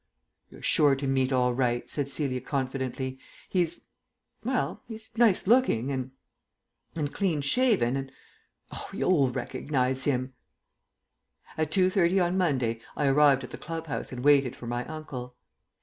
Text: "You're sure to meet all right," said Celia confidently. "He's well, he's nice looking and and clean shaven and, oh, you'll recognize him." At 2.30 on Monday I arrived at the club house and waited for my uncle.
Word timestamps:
"You're 0.49 0.63
sure 0.63 0.95
to 0.95 1.05
meet 1.05 1.31
all 1.31 1.53
right," 1.53 1.87
said 1.87 2.09
Celia 2.09 2.41
confidently. 2.41 3.19
"He's 3.47 3.85
well, 4.43 4.81
he's 4.87 5.15
nice 5.15 5.45
looking 5.45 5.91
and 5.91 6.09
and 6.95 7.13
clean 7.13 7.41
shaven 7.41 7.95
and, 7.95 8.11
oh, 8.71 8.89
you'll 8.91 9.29
recognize 9.29 10.05
him." 10.05 10.33
At 11.55 11.69
2.30 11.69 12.25
on 12.25 12.35
Monday 12.35 12.81
I 12.97 13.05
arrived 13.05 13.43
at 13.43 13.51
the 13.51 13.59
club 13.59 13.85
house 13.85 14.11
and 14.11 14.23
waited 14.23 14.55
for 14.55 14.65
my 14.65 14.85
uncle. 14.87 15.35